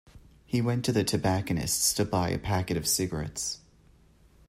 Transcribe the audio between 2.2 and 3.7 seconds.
a packet of cigarettes